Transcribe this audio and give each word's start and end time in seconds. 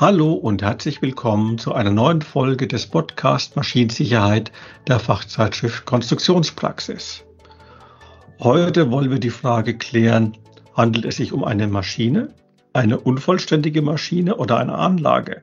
Hallo 0.00 0.32
und 0.32 0.62
herzlich 0.62 1.02
willkommen 1.02 1.58
zu 1.58 1.74
einer 1.74 1.90
neuen 1.90 2.22
Folge 2.22 2.66
des 2.66 2.86
Podcast 2.86 3.54
Maschinensicherheit 3.54 4.50
der 4.88 4.98
Fachzeitschrift 4.98 5.84
Konstruktionspraxis. 5.84 7.22
Heute 8.38 8.90
wollen 8.90 9.10
wir 9.10 9.18
die 9.18 9.28
Frage 9.28 9.76
klären, 9.76 10.38
handelt 10.74 11.04
es 11.04 11.16
sich 11.16 11.34
um 11.34 11.44
eine 11.44 11.66
Maschine, 11.66 12.32
eine 12.72 12.98
unvollständige 12.98 13.82
Maschine 13.82 14.36
oder 14.36 14.56
eine 14.56 14.72
Anlage? 14.72 15.42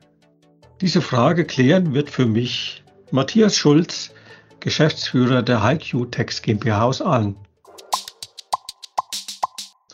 Diese 0.80 1.02
Frage 1.02 1.44
klären 1.44 1.94
wird 1.94 2.10
für 2.10 2.26
mich 2.26 2.82
Matthias 3.12 3.54
Schulz, 3.54 4.12
Geschäftsführer 4.58 5.42
der 5.42 5.62
HiQ 5.62 6.10
Tex 6.10 6.42
GmbH 6.42 6.82
aus 6.82 7.00
Aalen. 7.00 7.36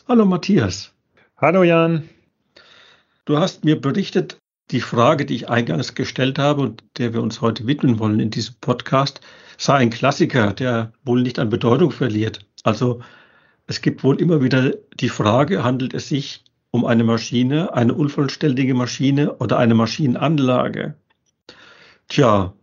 Hallo 0.07 0.25
Matthias. 0.25 0.91
Hallo 1.37 1.61
Jan. 1.61 2.09
Du 3.25 3.37
hast 3.37 3.63
mir 3.63 3.79
berichtet, 3.79 4.39
die 4.71 4.81
Frage, 4.81 5.25
die 5.25 5.35
ich 5.35 5.49
eingangs 5.49 5.95
gestellt 5.95 6.39
habe 6.39 6.61
und 6.61 6.83
der 6.97 7.13
wir 7.13 7.21
uns 7.21 7.41
heute 7.41 7.67
widmen 7.67 7.99
wollen 7.99 8.19
in 8.19 8.31
diesem 8.31 8.55
Podcast, 8.61 9.21
sei 9.57 9.75
ein 9.75 9.89
Klassiker, 9.89 10.53
der 10.53 10.91
wohl 11.03 11.21
nicht 11.21 11.39
an 11.39 11.49
Bedeutung 11.49 11.91
verliert. 11.91 12.45
Also 12.63 13.01
es 13.67 13.81
gibt 13.81 14.03
wohl 14.03 14.19
immer 14.19 14.41
wieder 14.41 14.73
die 14.99 15.09
Frage, 15.09 15.63
handelt 15.63 15.93
es 15.93 16.09
sich 16.09 16.43
um 16.71 16.85
eine 16.85 17.03
Maschine, 17.03 17.73
eine 17.73 17.93
unvollständige 17.93 18.73
Maschine 18.73 19.35
oder 19.37 19.57
eine 19.57 19.75
Maschinenanlage? 19.75 20.95
Tja, 22.09 22.53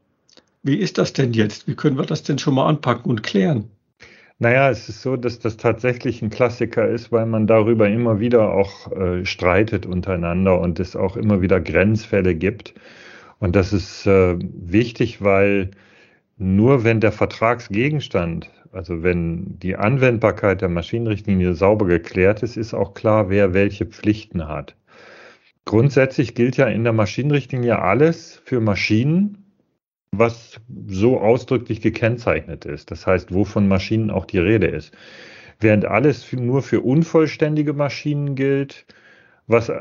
wie 0.63 0.77
ist 0.77 0.99
das 0.99 1.13
denn 1.13 1.33
jetzt? 1.33 1.67
Wie 1.67 1.75
können 1.75 1.99
wir 1.99 2.07
das 2.07 2.23
denn 2.23 2.39
schon 2.39 2.55
mal 2.55 2.67
anpacken 2.67 3.11
und 3.11 3.23
klären? 3.23 3.71
Naja, 4.43 4.71
es 4.71 4.89
ist 4.89 5.03
so, 5.03 5.17
dass 5.17 5.39
das 5.39 5.57
tatsächlich 5.57 6.21
ein 6.21 6.29
Klassiker 6.29 6.89
ist, 6.89 7.13
weil 7.13 7.27
man 7.27 7.47
darüber 7.47 7.89
immer 7.89 8.19
wieder 8.19 8.53
auch 8.53 8.91
äh, 8.91 9.25
streitet 9.25 9.87
untereinander 9.87 10.59
und 10.61 10.81
es 10.81 10.97
auch 10.97 11.17
immer 11.17 11.43
wieder 11.43 11.61
Grenzfälle 11.61 12.35
gibt. 12.35 12.75
Und 13.39 13.55
das 13.55 13.73
ist 13.73 14.05
äh, 14.05 14.37
wichtig, 14.41 15.23
weil 15.23 15.71
nur 16.39 16.83
wenn 16.83 16.99
der 16.99 17.13
Vertragsgegenstand, 17.13 18.51
also 18.73 19.05
wenn 19.05 19.61
die 19.61 19.77
Anwendbarkeit 19.77 20.61
der 20.61 20.71
Maschinenrichtlinie 20.71 21.55
sauber 21.55 21.87
geklärt 21.87 22.43
ist, 22.43 22.57
ist 22.57 22.75
auch 22.75 22.95
klar, 22.95 23.31
wer 23.31 23.55
welche 23.55 23.87
Pflichten 23.87 24.49
hat. 24.49 24.75
Grundsätzlich 25.67 26.35
gilt 26.35 26.57
ja 26.57 26.67
in 26.67 26.83
der 26.83 26.93
Maschinenrichtlinie 26.93 27.79
alles 27.79 28.43
für 28.45 28.61
Maschinen, 28.61 29.42
was 30.13 30.61
so 30.87 31.21
ausdrücklich 31.21 31.81
gekennzeichnet 31.81 32.65
ist. 32.65 32.91
Das 32.91 33.07
heißt, 33.07 33.35
wovon 33.35 33.67
Maschinen 33.67 34.11
auch 34.11 34.27
die 34.27 34.39
Rede 34.39 34.67
ist. 34.67 34.93
Während 35.59 35.85
alles 35.85 36.33
nur 36.33 36.63
für 36.63 36.81
unvollständige 36.81 37.73
Maschinen 37.73 38.35
gilt, 38.35 38.87
was 39.47 39.73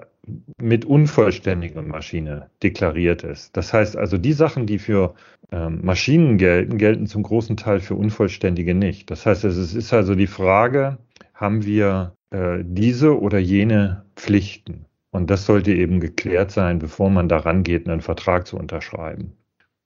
mit 0.62 0.86
unvollständiger 0.86 1.82
Maschine 1.82 2.50
deklariert 2.64 3.24
ist. 3.24 3.56
Das 3.58 3.74
heißt 3.74 3.98
also, 3.98 4.18
die 4.18 4.34
Sachen, 4.34 4.66
die 4.68 4.80
für 4.80 5.16
ähm, 5.52 5.80
Maschinen 5.84 6.38
gelten, 6.38 6.78
gelten 6.78 7.08
zum 7.08 7.24
großen 7.24 7.58
Teil 7.58 7.80
für 7.80 7.96
Unvollständige 7.96 8.76
nicht. 8.76 9.10
Das 9.10 9.26
heißt, 9.26 9.44
es 9.44 9.74
ist 9.74 9.94
also 9.94 10.16
die 10.16 10.28
Frage, 10.28 10.98
haben 11.34 11.66
wir 11.66 12.14
äh, 12.30 12.60
diese 12.64 13.20
oder 13.20 13.40
jene 13.40 14.06
Pflichten? 14.16 14.86
Und 15.12 15.30
das 15.30 15.46
sollte 15.46 15.74
eben 15.74 16.00
geklärt 16.00 16.52
sein, 16.52 16.80
bevor 16.80 17.10
man 17.10 17.28
daran 17.28 17.64
geht, 17.64 17.90
einen 17.90 18.02
Vertrag 18.02 18.48
zu 18.48 18.58
unterschreiben. 18.58 19.34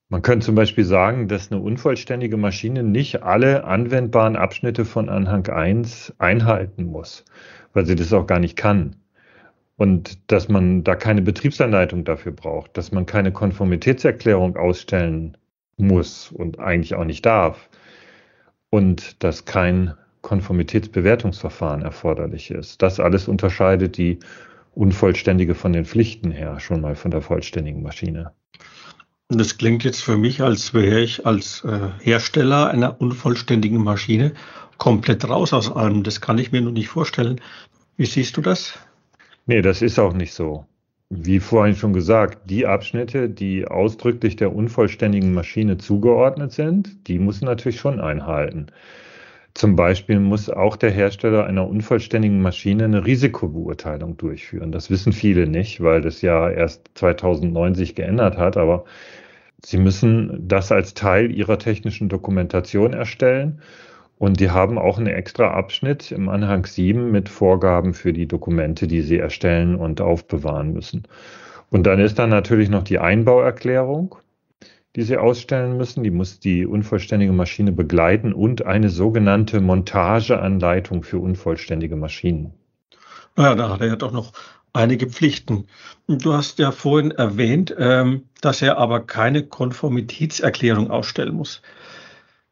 Man 0.09 0.22
könnte 0.22 0.45
zum 0.45 0.53
Beispiel 0.53 0.86
sagen, 0.86 1.28
dass 1.28 1.52
eine 1.52 1.59
unvollständige 1.59 2.38
Maschine 2.38 2.84
nicht 2.84 3.23
alle 3.23 3.64
anwendbaren 3.64 4.36
Abschnitte 4.36 4.86
von 4.86 5.09
Anhang 5.09 5.48
1 5.48 6.14
einhalten 6.20 6.86
muss, 6.86 7.25
weil 7.73 7.88
sie 7.88 7.95
das 7.95 8.14
auch 8.14 8.28
gar 8.28 8.39
nicht 8.39 8.56
kann. 8.56 8.98
Und 9.78 10.31
dass 10.31 10.48
man 10.48 10.83
da 10.83 10.95
keine 10.95 11.23
Betriebsanleitung 11.23 12.06
dafür 12.06 12.31
braucht, 12.33 12.78
dass 12.78 12.92
man 12.92 13.08
keine 13.08 13.31
Konformitätserklärung 13.31 14.58
ausstellen 14.58 15.38
muss 15.76 16.31
und 16.31 16.59
eigentlich 16.59 16.94
auch 16.94 17.04
nicht 17.04 17.26
darf. 17.26 17.70
Und 18.70 19.23
dass 19.23 19.45
kein 19.45 19.95
Konformitätsbewertungsverfahren 20.21 21.82
erforderlich 21.82 22.52
ist. 22.52 22.82
Das 22.82 22.99
alles 22.99 23.27
unterscheidet 23.27 23.98
die 23.98 24.20
unvollständige 24.76 25.55
von 25.55 25.73
den 25.73 25.86
Pflichten 25.86 26.32
her 26.32 26.60
schon 26.60 26.82
mal 26.82 26.95
von 26.95 27.11
der 27.11 27.21
vollständigen 27.21 27.82
Maschine. 27.82 28.33
Und 29.30 29.39
das 29.39 29.58
klingt 29.58 29.83
jetzt 29.83 30.02
für 30.02 30.17
mich, 30.17 30.41
als 30.41 30.73
wäre 30.73 30.99
ich 30.99 31.25
als 31.25 31.63
äh, 31.63 31.89
Hersteller 31.99 32.69
einer 32.69 33.02
unvollständigen 33.02 33.83
Maschine 33.83 34.33
komplett 34.77 35.27
raus 35.27 35.52
aus 35.52 35.71
allem. 35.71 36.03
Das 36.03 36.21
kann 36.21 36.37
ich 36.37 36.52
mir 36.52 36.61
nur 36.61 36.73
nicht 36.73 36.89
vorstellen. 36.89 37.41
Wie 37.97 38.05
siehst 38.05 38.37
du 38.37 38.41
das? 38.41 38.77
Nee, 39.47 39.61
das 39.61 39.81
ist 39.81 39.99
auch 39.99 40.14
nicht 40.14 40.33
so. 40.33 40.65
Wie 41.09 41.39
vorhin 41.39 41.75
schon 41.75 41.93
gesagt, 41.93 42.49
die 42.49 42.65
Abschnitte, 42.65 43.30
die 43.30 43.67
ausdrücklich 43.67 44.35
der 44.35 44.55
unvollständigen 44.55 45.33
Maschine 45.33 45.77
zugeordnet 45.77 46.52
sind, 46.52 47.08
die 47.08 47.19
muss 47.19 47.41
natürlich 47.41 47.80
schon 47.80 47.99
einhalten. 47.99 48.67
Zum 49.55 49.77
Beispiel 49.77 50.20
muss 50.20 50.49
auch 50.49 50.76
der 50.76 50.92
Hersteller 50.92 51.45
einer 51.45 51.66
unvollständigen 51.66 52.42
Maschine 52.42 52.83
eine 52.83 53.05
Risikobeurteilung 53.05 54.17
durchführen. 54.17 54.73
Das 54.73 54.89
wissen 54.89 55.14
viele 55.14 55.48
nicht, 55.48 55.82
weil 55.82 56.02
das 56.02 56.21
ja 56.21 56.49
erst 56.49 56.92
2009 56.95 57.73
sich 57.73 57.95
geändert 57.95 58.38
hat, 58.38 58.58
aber 58.58 58.83
sie 59.64 59.77
müssen 59.77 60.45
das 60.45 60.73
als 60.73 60.94
Teil 60.94 61.32
ihrer 61.32 61.58
technischen 61.58 62.10
Dokumentation 62.10 62.92
erstellen. 62.92 63.61
Und 64.17 64.42
die 64.42 64.49
haben 64.49 64.77
auch 64.77 64.98
einen 64.98 65.08
extra 65.08 65.52
Abschnitt 65.52 66.11
im 66.11 66.27
Anhang 66.27 66.65
7 66.65 67.10
mit 67.10 67.30
Vorgaben 67.30 67.94
für 67.94 68.11
die 68.11 68.27
Dokumente, 68.27 68.88
die 68.88 69.02
sie 69.02 69.20
erstellen 69.20 69.76
und 69.76 70.02
aufbewahren 70.02 70.73
müssen. 70.73 71.04
Und 71.70 71.88
dann 71.88 71.99
ist 71.99 72.20
da 72.20 72.27
natürlich 72.27 72.70
noch 72.70 72.83
die 72.83 72.99
Einbauerklärung 72.99 74.15
die 74.95 75.04
sie 75.04 75.17
ausstellen 75.17 75.78
müssen. 75.78 76.04
Die 76.04 76.11
muss 76.11 76.39
die 76.39 76.66
unvollständige 76.66 77.33
Maschine 77.33 77.72
begleiten 77.72 78.33
und 78.33 78.66
eine 78.66 78.89
sogenannte 78.89 79.61
Montageanleitung 79.61 81.04
für 81.04 81.20
unvollständige 81.20 81.95
Maschinen. 81.95 82.54
Ja, 83.38 83.56
da 83.56 83.70
hat 83.70 83.82
er 83.82 83.88
ja 83.88 83.95
doch 83.95 84.11
noch 84.11 84.32
einige 84.72 85.08
Pflichten. 85.08 85.67
Du 86.08 86.33
hast 86.33 86.60
ja 86.60 86.72
vorhin 86.72 87.11
erwähnt, 87.11 87.76
ähm, 87.78 88.23
dass 88.42 88.61
er 88.61 88.78
aber 88.78 89.02
keine 89.02 89.44
Konformitätserklärung 89.44 90.92
ausstellen 90.92 91.36
muss. 91.36 91.62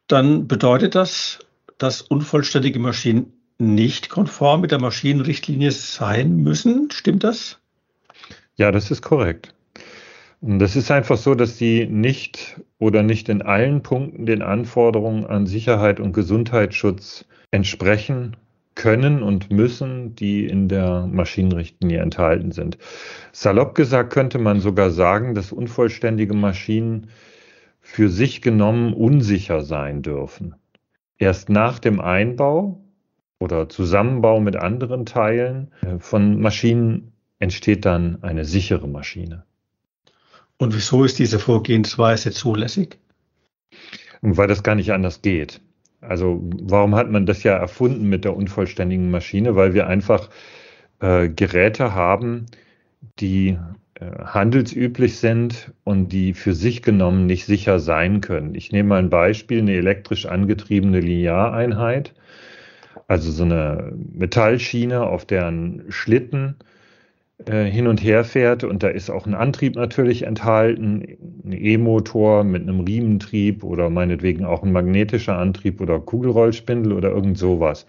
Dann 0.06 0.46
bedeutet 0.46 0.94
das, 0.94 1.38
dass 1.78 2.02
unvollständige 2.02 2.78
Maschinen 2.78 3.32
nicht 3.58 4.10
konform 4.10 4.60
mit 4.60 4.70
der 4.70 4.80
Maschinenrichtlinie 4.80 5.70
sein 5.70 6.36
müssen. 6.36 6.90
Stimmt 6.90 7.24
das? 7.24 7.58
Ja, 8.56 8.70
das 8.70 8.90
ist 8.90 9.02
korrekt. 9.02 9.53
Das 10.46 10.76
ist 10.76 10.90
einfach 10.90 11.16
so, 11.16 11.34
dass 11.34 11.56
die 11.56 11.86
nicht 11.86 12.60
oder 12.78 13.02
nicht 13.02 13.30
in 13.30 13.40
allen 13.40 13.82
Punkten 13.82 14.26
den 14.26 14.42
Anforderungen 14.42 15.24
an 15.24 15.46
Sicherheit 15.46 16.00
und 16.00 16.12
Gesundheitsschutz 16.12 17.24
entsprechen 17.50 18.36
können 18.74 19.22
und 19.22 19.50
müssen, 19.50 20.14
die 20.16 20.44
in 20.44 20.68
der 20.68 21.06
Maschinenrichtlinie 21.06 22.00
enthalten 22.00 22.52
sind. 22.52 22.76
Salopp 23.32 23.74
gesagt 23.74 24.12
könnte 24.12 24.38
man 24.38 24.60
sogar 24.60 24.90
sagen, 24.90 25.34
dass 25.34 25.50
unvollständige 25.50 26.34
Maschinen 26.34 27.08
für 27.80 28.10
sich 28.10 28.42
genommen 28.42 28.92
unsicher 28.92 29.62
sein 29.62 30.02
dürfen. 30.02 30.56
Erst 31.16 31.48
nach 31.48 31.78
dem 31.78 32.00
Einbau 32.00 32.84
oder 33.38 33.70
Zusammenbau 33.70 34.40
mit 34.40 34.56
anderen 34.56 35.06
Teilen 35.06 35.70
äh, 35.80 35.98
von 36.00 36.38
Maschinen 36.38 37.12
entsteht 37.38 37.86
dann 37.86 38.22
eine 38.22 38.44
sichere 38.44 38.88
Maschine. 38.88 39.44
Und 40.58 40.74
wieso 40.74 41.04
ist 41.04 41.18
diese 41.18 41.38
Vorgehensweise 41.38 42.30
zulässig? 42.30 42.98
Weil 44.22 44.48
das 44.48 44.62
gar 44.62 44.74
nicht 44.74 44.92
anders 44.92 45.22
geht. 45.22 45.60
Also 46.00 46.40
warum 46.62 46.94
hat 46.94 47.10
man 47.10 47.26
das 47.26 47.42
ja 47.42 47.54
erfunden 47.56 48.08
mit 48.08 48.24
der 48.24 48.36
unvollständigen 48.36 49.10
Maschine? 49.10 49.56
Weil 49.56 49.74
wir 49.74 49.86
einfach 49.86 50.30
äh, 51.00 51.28
Geräte 51.28 51.94
haben, 51.94 52.46
die 53.18 53.58
äh, 53.94 54.24
handelsüblich 54.24 55.18
sind 55.18 55.72
und 55.84 56.08
die 56.08 56.34
für 56.34 56.54
sich 56.54 56.82
genommen 56.82 57.26
nicht 57.26 57.46
sicher 57.46 57.78
sein 57.78 58.20
können. 58.20 58.54
Ich 58.54 58.72
nehme 58.72 58.90
mal 58.90 58.98
ein 58.98 59.10
Beispiel, 59.10 59.60
eine 59.60 59.74
elektrisch 59.74 60.26
angetriebene 60.26 61.00
Lineareinheit, 61.00 62.14
also 63.06 63.30
so 63.30 63.44
eine 63.44 63.92
Metallschiene, 64.12 65.02
auf 65.02 65.24
deren 65.24 65.84
Schlitten 65.90 66.56
äh, 67.46 67.64
hin 67.64 67.86
und 67.86 68.02
her 68.02 68.24
fährt 68.24 68.64
und 68.64 68.82
da 68.82 68.88
ist 68.88 69.10
auch 69.10 69.26
ein 69.26 69.34
Antrieb 69.34 69.74
natürlich 69.74 70.22
enthalten, 70.22 71.02
ein 71.44 71.52
E-Motor 71.52 72.44
mit 72.44 72.62
einem 72.62 72.80
Riementrieb 72.80 73.64
oder 73.64 73.90
meinetwegen 73.90 74.44
auch 74.44 74.62
ein 74.62 74.72
magnetischer 74.72 75.36
Antrieb 75.36 75.80
oder 75.80 75.98
Kugelrollspindel 76.00 76.92
oder 76.92 77.10
irgend 77.10 77.36
sowas. 77.38 77.86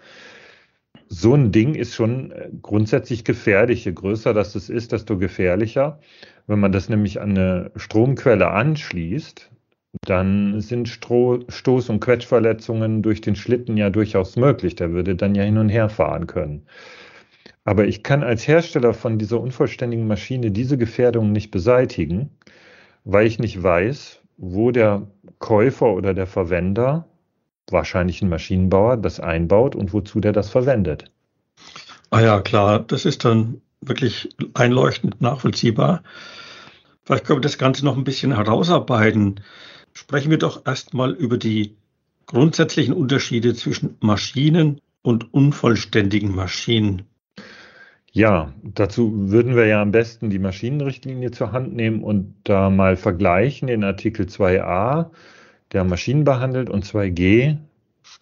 So 1.08 1.34
ein 1.34 1.52
Ding 1.52 1.74
ist 1.74 1.94
schon 1.94 2.32
äh, 2.32 2.50
grundsätzlich 2.62 3.24
gefährlich. 3.24 3.84
Je 3.84 3.92
größer 3.92 4.34
das 4.34 4.56
ist, 4.56 4.92
desto 4.92 5.18
gefährlicher. 5.18 6.00
Wenn 6.46 6.60
man 6.60 6.72
das 6.72 6.88
nämlich 6.88 7.20
an 7.20 7.30
eine 7.30 7.70
Stromquelle 7.76 8.50
anschließt, 8.50 9.50
dann 10.02 10.60
sind 10.60 10.88
Stroh, 10.88 11.36
Stoß- 11.48 11.90
und 11.90 12.00
Quetschverletzungen 12.00 13.02
durch 13.02 13.20
den 13.20 13.36
Schlitten 13.36 13.76
ja 13.76 13.90
durchaus 13.90 14.36
möglich. 14.36 14.74
Der 14.74 14.92
würde 14.92 15.14
dann 15.16 15.34
ja 15.34 15.44
hin 15.44 15.58
und 15.58 15.68
her 15.68 15.88
fahren 15.88 16.26
können. 16.26 16.66
Aber 17.66 17.84
ich 17.84 18.04
kann 18.04 18.22
als 18.22 18.46
Hersteller 18.46 18.94
von 18.94 19.18
dieser 19.18 19.40
unvollständigen 19.40 20.06
Maschine 20.06 20.52
diese 20.52 20.78
Gefährdung 20.78 21.32
nicht 21.32 21.50
beseitigen, 21.50 22.30
weil 23.04 23.26
ich 23.26 23.40
nicht 23.40 23.60
weiß, 23.60 24.20
wo 24.36 24.70
der 24.70 25.08
Käufer 25.40 25.92
oder 25.92 26.14
der 26.14 26.28
Verwender, 26.28 27.08
wahrscheinlich 27.68 28.22
ein 28.22 28.28
Maschinenbauer, 28.28 28.96
das 28.96 29.18
einbaut 29.18 29.74
und 29.74 29.92
wozu 29.92 30.20
der 30.20 30.32
das 30.32 30.48
verwendet. 30.48 31.10
Ah 32.10 32.20
ja, 32.20 32.40
klar, 32.40 32.78
das 32.78 33.04
ist 33.04 33.24
dann 33.24 33.60
wirklich 33.80 34.28
einleuchtend 34.54 35.20
nachvollziehbar. 35.20 36.04
Vielleicht 37.02 37.24
können 37.24 37.38
wir 37.38 37.42
das 37.42 37.58
Ganze 37.58 37.84
noch 37.84 37.96
ein 37.96 38.04
bisschen 38.04 38.32
herausarbeiten. 38.32 39.40
Sprechen 39.92 40.30
wir 40.30 40.38
doch 40.38 40.64
erstmal 40.64 41.12
über 41.14 41.36
die 41.36 41.76
grundsätzlichen 42.26 42.94
Unterschiede 42.94 43.54
zwischen 43.54 43.96
Maschinen 43.98 44.80
und 45.02 45.34
unvollständigen 45.34 46.32
Maschinen. 46.32 47.02
Ja, 48.16 48.54
dazu 48.62 49.30
würden 49.30 49.56
wir 49.56 49.66
ja 49.66 49.82
am 49.82 49.90
besten 49.90 50.30
die 50.30 50.38
Maschinenrichtlinie 50.38 51.32
zur 51.32 51.52
Hand 51.52 51.76
nehmen 51.76 52.02
und 52.02 52.34
da 52.44 52.70
mal 52.70 52.96
vergleichen 52.96 53.68
den 53.68 53.84
Artikel 53.84 54.24
2a, 54.24 55.10
der 55.72 55.84
Maschinen 55.84 56.24
behandelt, 56.24 56.70
und 56.70 56.86
2g, 56.86 57.58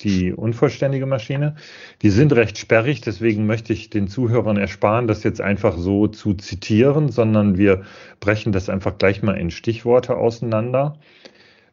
die 0.00 0.32
unvollständige 0.32 1.06
Maschine. 1.06 1.54
Die 2.02 2.10
sind 2.10 2.32
recht 2.32 2.58
sperrig, 2.58 3.02
deswegen 3.02 3.46
möchte 3.46 3.72
ich 3.72 3.88
den 3.88 4.08
Zuhörern 4.08 4.56
ersparen, 4.56 5.06
das 5.06 5.22
jetzt 5.22 5.40
einfach 5.40 5.78
so 5.78 6.08
zu 6.08 6.34
zitieren, 6.34 7.08
sondern 7.10 7.56
wir 7.56 7.82
brechen 8.18 8.50
das 8.50 8.68
einfach 8.68 8.98
gleich 8.98 9.22
mal 9.22 9.34
in 9.34 9.52
Stichworte 9.52 10.16
auseinander. 10.16 10.98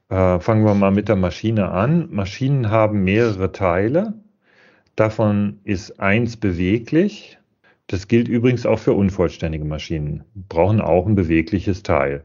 Äh, 0.09 0.39
fangen 0.39 0.63
wir 0.63 0.75
mal 0.75 0.91
mit 0.91 1.09
der 1.09 1.15
Maschine 1.15 1.71
an. 1.71 2.07
Maschinen 2.11 2.69
haben 2.69 3.03
mehrere 3.03 3.51
Teile. 3.51 4.13
Davon 4.95 5.59
ist 5.63 5.99
eins 5.99 6.37
beweglich, 6.37 7.39
das 7.91 8.07
gilt 8.07 8.29
übrigens 8.29 8.65
auch 8.65 8.79
für 8.79 8.93
unvollständige 8.93 9.65
Maschinen, 9.65 10.23
brauchen 10.47 10.79
auch 10.79 11.05
ein 11.05 11.15
bewegliches 11.15 11.83
Teil. 11.83 12.23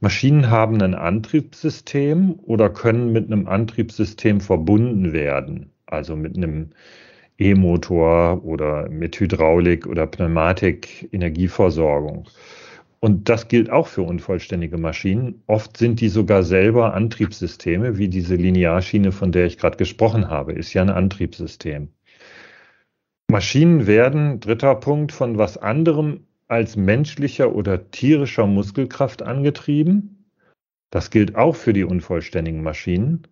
Maschinen 0.00 0.48
haben 0.48 0.80
ein 0.80 0.94
Antriebssystem 0.94 2.38
oder 2.42 2.70
können 2.70 3.12
mit 3.12 3.26
einem 3.26 3.46
Antriebssystem 3.48 4.40
verbunden 4.40 5.12
werden, 5.12 5.72
also 5.84 6.16
mit 6.16 6.38
einem 6.38 6.70
E-Motor 7.36 8.42
oder 8.44 8.88
mit 8.88 9.20
Hydraulik 9.20 9.86
oder 9.86 10.06
Pneumatik, 10.06 11.08
Energieversorgung. 11.12 12.26
Und 13.00 13.28
das 13.28 13.48
gilt 13.48 13.68
auch 13.70 13.88
für 13.88 14.02
unvollständige 14.02 14.78
Maschinen. 14.78 15.42
Oft 15.46 15.76
sind 15.76 16.00
die 16.00 16.08
sogar 16.08 16.44
selber 16.44 16.94
Antriebssysteme, 16.94 17.98
wie 17.98 18.08
diese 18.08 18.36
Linearschiene, 18.36 19.12
von 19.12 19.32
der 19.32 19.44
ich 19.44 19.58
gerade 19.58 19.76
gesprochen 19.76 20.28
habe, 20.28 20.52
ist 20.54 20.72
ja 20.72 20.80
ein 20.80 20.90
Antriebssystem. 20.90 21.88
Maschinen 23.30 23.86
werden, 23.86 24.40
dritter 24.40 24.74
Punkt, 24.74 25.12
von 25.12 25.36
was 25.36 25.58
anderem 25.58 26.20
als 26.46 26.76
menschlicher 26.76 27.54
oder 27.54 27.90
tierischer 27.90 28.46
Muskelkraft 28.46 29.22
angetrieben. 29.22 30.24
Das 30.90 31.10
gilt 31.10 31.36
auch 31.36 31.54
für 31.54 31.74
die 31.74 31.84
unvollständigen 31.84 32.62
Maschinen. 32.62 33.24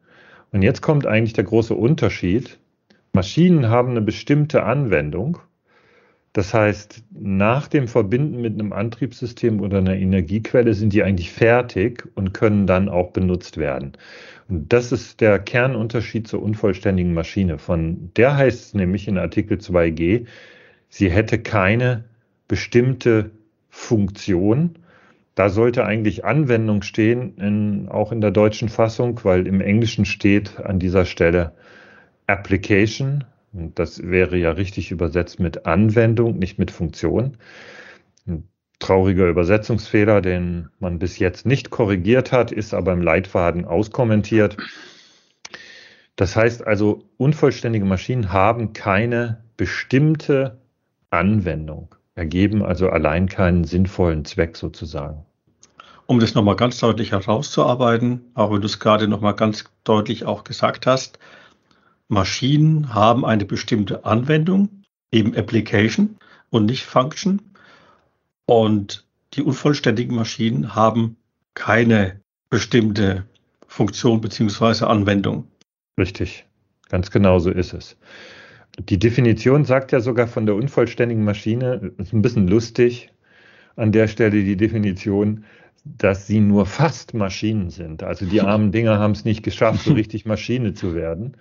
Und 0.53 0.61
jetzt 0.61 0.83
kommt 0.83 1.07
eigentlich 1.07 1.33
der 1.33 1.45
große 1.45 1.75
Unterschied. 1.75 2.59
Maschinen 3.15 3.71
haben 3.71 3.93
eine 3.93 4.03
bestimmte 4.03 4.65
Anwendung. 4.65 5.39
Das 6.37 6.53
heißt, 6.53 7.03
nach 7.19 7.67
dem 7.67 7.89
Verbinden 7.89 8.43
mit 8.43 8.53
einem 8.53 8.75
Antriebssystem 8.75 9.63
oder 9.63 9.79
einer 9.79 9.97
Energiequelle 9.97 10.75
sind 10.75 10.93
die 10.93 11.03
eigentlich 11.03 11.33
fertig 11.33 12.07
und 12.15 12.35
können 12.35 12.67
dann 12.67 12.91
auch 12.91 13.13
benutzt 13.13 13.57
werden. 13.57 13.93
Und 14.47 14.71
das 14.71 14.93
ist 14.93 15.23
der 15.23 15.39
Kernunterschied 15.39 16.29
zur 16.29 16.43
unvollständigen 16.43 17.15
Maschine. 17.15 17.57
Von 17.57 18.11
der 18.19 18.37
heißt 18.37 18.67
es 18.67 18.75
nämlich 18.75 19.09
in 19.09 19.17
Artikel 19.17 19.57
2g, 19.57 20.27
sie 20.91 21.11
hätte 21.11 21.39
keine 21.39 22.05
bestimmte 22.49 23.31
Funktion. 23.71 24.75
Da 25.37 25.49
sollte 25.49 25.87
eigentlich 25.87 26.27
Anwendung 26.27 26.83
stehen, 26.83 27.39
in, 27.39 27.89
auch 27.89 28.13
in 28.13 28.21
der 28.21 28.31
deutschen 28.31 28.69
Fassung, 28.69 29.19
weil 29.23 29.47
im 29.47 29.63
Englischen 29.63 30.05
steht 30.05 30.61
an 30.61 30.81
dieser 30.81 31.07
Stelle 31.07 31.53
Application. 32.27 33.25
Und 33.57 33.79
das 33.79 34.03
wäre 34.03 34.37
ja 34.37 34.51
richtig 34.51 34.91
übersetzt 34.91 35.41
mit 35.41 35.67
Anwendung, 35.67 36.39
nicht 36.39 36.59
mit 36.59 36.71
Funktion 36.71 37.37
trauriger 38.79 39.29
Übersetzungsfehler, 39.29 40.21
den 40.21 40.69
man 40.79 40.99
bis 40.99 41.19
jetzt 41.19 41.47
nicht 41.47 41.71
korrigiert 41.71 42.33
hat, 42.33 42.53
ist 42.53 42.75
aber 42.75 42.93
im 42.93 43.03
Leitfaden 43.03 43.65
auskommentiert. 43.65 44.57
Das 46.17 46.37
heißt 46.37 46.67
also, 46.67 47.05
unvollständige 47.17 47.85
Maschinen 47.85 48.33
haben 48.33 48.73
keine 48.73 49.43
bestimmte 49.57 50.59
Anwendung, 51.11 51.95
ergeben 52.15 52.63
also 52.63 52.89
allein 52.89 53.29
keinen 53.29 53.65
sinnvollen 53.65 54.25
Zweck 54.25 54.57
sozusagen. 54.57 55.25
Um 56.07 56.21
das 56.21 56.35
nochmal 56.35 56.57
ganz 56.57 56.79
deutlich 56.79 57.13
herauszuarbeiten, 57.13 58.21
auch 58.35 58.53
wenn 58.53 58.61
du 58.61 58.67
es 58.67 58.79
gerade 58.79 59.09
nochmal 59.09 59.35
ganz 59.35 59.65
deutlich 59.85 60.25
auch 60.25 60.45
gesagt 60.45 60.87
hast, 60.87 61.19
Maschinen 62.09 62.95
haben 62.95 63.25
eine 63.25 63.45
bestimmte 63.45 64.05
Anwendung, 64.05 64.83
eben 65.11 65.37
Application 65.37 66.17
und 66.51 66.67
nicht 66.67 66.85
Function. 66.85 67.41
Und 68.47 69.07
die 69.35 69.43
unvollständigen 69.43 70.15
Maschinen 70.15 70.75
haben 70.75 71.17
keine 71.55 72.21
bestimmte 72.49 73.25
Funktion 73.67 74.21
beziehungsweise 74.21 74.87
Anwendung. 74.87 75.49
Richtig, 75.99 76.47
ganz 76.89 77.11
genau 77.11 77.39
so 77.39 77.51
ist 77.51 77.73
es. 77.73 77.97
Die 78.79 78.99
Definition 78.99 79.65
sagt 79.65 79.93
ja 79.93 80.01
sogar 80.01 80.29
von 80.29 80.47
der 80.47 80.55
unvollständigen 80.55 81.25
Maschine, 81.25 81.93
ist 81.99 82.13
ein 82.13 82.23
bisschen 82.23 82.47
lustig 82.47 83.11
an 83.75 83.91
der 83.91 84.07
Stelle 84.07 84.45
die 84.45 84.57
Definition, 84.57 85.45
dass 85.85 86.27
sie 86.27 86.41
nur 86.41 86.67
fast 86.67 87.15
Maschinen 87.15 87.71
sind. 87.71 88.03
Also 88.03 88.27
die 88.27 88.41
armen 88.43 88.73
Dinger 88.73 88.99
haben 88.99 89.13
es 89.13 89.25
nicht 89.25 89.43
geschafft, 89.43 89.85
so 89.85 89.95
richtig 89.95 90.27
Maschine 90.27 90.75
zu 90.75 90.95
werden. 90.95 91.37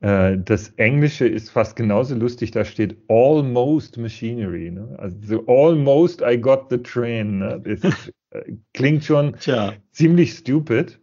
Äh, 0.00 0.38
das 0.38 0.70
Englische 0.76 1.26
ist 1.26 1.50
fast 1.50 1.76
genauso 1.76 2.14
lustig, 2.14 2.50
da 2.50 2.64
steht 2.64 2.96
almost 3.08 3.98
machinery. 3.98 4.70
Ne? 4.70 4.96
Also 4.98 5.46
almost 5.46 6.22
I 6.22 6.40
got 6.40 6.66
the 6.70 6.78
train. 6.78 7.38
Ne? 7.38 7.60
Das 7.62 8.10
äh, 8.30 8.52
klingt 8.74 9.04
schon 9.04 9.34
Tja. 9.36 9.74
ziemlich 9.92 10.32
stupid. 10.32 10.98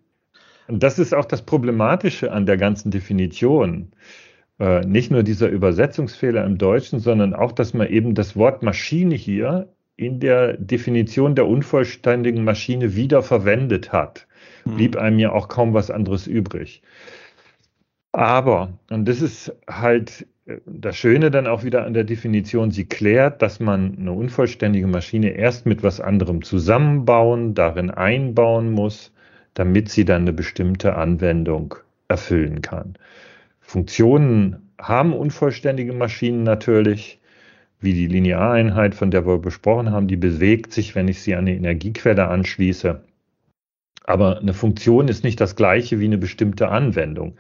Und 0.68 0.84
das 0.84 1.00
ist 1.00 1.14
auch 1.14 1.26
das 1.26 1.44
Problematische 1.44 2.32
an 2.32 2.46
der 2.46 2.58
ganzen 2.58 2.92
Definition. 2.92 3.92
Äh, 4.60 4.82
nicht 4.82 5.12
nur 5.12 5.24
dieser 5.24 5.50
Übersetzungsfehler 5.50 6.44
im 6.44 6.58
Deutschen, 6.58 7.00
sondern 7.00 7.34
auch, 7.34 7.52
dass 7.52 7.74
man 7.74 7.88
eben 7.88 8.16
das 8.16 8.36
Wort 8.36 8.64
Maschine 8.64 9.16
hier 9.16 9.72
in 9.96 10.20
der 10.20 10.58
Definition 10.58 11.36
der 11.36 11.48
unvollständigen 11.48 12.44
Maschine 12.44 12.96
wieder 12.96 13.22
verwendet 13.24 13.92
hat. 13.92 14.28
Hm. 14.64 14.76
Blieb 14.76 14.96
einem 14.96 15.20
ja 15.20 15.32
auch 15.32 15.48
kaum 15.48 15.74
was 15.74 15.90
anderes 15.90 16.28
übrig. 16.28 16.82
Aber, 18.18 18.74
und 18.90 19.08
das 19.08 19.22
ist 19.22 19.56
halt 19.70 20.26
äh, 20.48 20.58
das 20.66 20.98
Schöne 20.98 21.30
dann 21.30 21.46
auch 21.46 21.64
wieder 21.64 21.86
an 21.86 21.94
der 21.94 22.04
Definition, 22.04 22.72
sie 22.72 22.86
klärt, 22.86 23.44
dass 23.44 23.60
man 23.60 23.96
eine 24.00 24.12
unvollständige 24.12 24.88
Maschine 24.88 25.30
erst 25.30 25.68
mit 25.68 25.84
was 25.84 26.02
anderem 26.02 26.42
zusammenbauen, 26.42 27.54
darin 27.54 27.92
einbauen 27.92 28.72
muss, 28.72 29.14
damit 29.54 29.90
sie 29.90 30.04
dann 30.04 30.24
eine 30.24 30.34
bestimmte 30.34 30.96
Anwendung 30.96 31.76
erfüllen 32.08 32.64
kann. 32.64 32.96
Funktionen 33.60 34.72
haben 34.80 35.14
unvollständige 35.14 35.94
Maschinen 35.94 36.42
natürlich, 36.42 37.20
wie 37.80 37.94
die 37.94 38.08
Lineareinheit, 38.08 38.96
von 38.96 39.12
der 39.12 39.28
wir 39.28 39.38
besprochen 39.38 39.92
haben, 39.92 40.08
die 40.08 40.18
bewegt 40.18 40.74
sich, 40.74 40.96
wenn 40.96 41.08
ich 41.08 41.22
sie 41.22 41.36
an 41.36 41.42
eine 41.42 41.56
Energiequelle 41.56 42.30
anschließe. 42.30 43.00
Aber 44.06 44.40
eine 44.40 44.56
Funktion 44.56 45.08
ist 45.08 45.24
nicht 45.24 45.40
das 45.40 45.56
gleiche 45.56 46.00
wie 46.00 46.06
eine 46.06 46.18
bestimmte 46.18 46.70
Anwendung. 46.70 47.38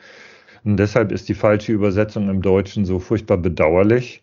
Und 0.67 0.75
deshalb 0.75 1.13
ist 1.13 1.29
die 1.29 1.33
falsche 1.33 1.71
Übersetzung 1.71 2.27
im 2.27 2.41
Deutschen 2.41 2.83
so 2.83 2.99
furchtbar 2.99 3.37
bedauerlich 3.37 4.21